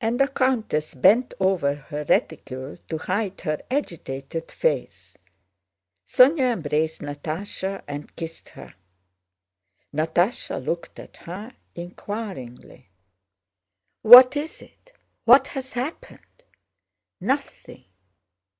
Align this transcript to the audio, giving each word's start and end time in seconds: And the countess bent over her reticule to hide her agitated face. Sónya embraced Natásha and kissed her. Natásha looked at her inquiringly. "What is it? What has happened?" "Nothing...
And 0.00 0.18
the 0.18 0.26
countess 0.26 0.92
bent 0.92 1.32
over 1.38 1.76
her 1.76 2.02
reticule 2.08 2.78
to 2.88 2.98
hide 2.98 3.42
her 3.42 3.62
agitated 3.70 4.50
face. 4.50 5.16
Sónya 6.04 6.50
embraced 6.54 7.00
Natásha 7.02 7.84
and 7.86 8.16
kissed 8.16 8.48
her. 8.48 8.74
Natásha 9.94 10.60
looked 10.64 10.98
at 10.98 11.18
her 11.18 11.52
inquiringly. 11.76 12.88
"What 14.02 14.36
is 14.36 14.62
it? 14.62 14.92
What 15.26 15.46
has 15.46 15.74
happened?" 15.74 16.42
"Nothing... 17.20 17.84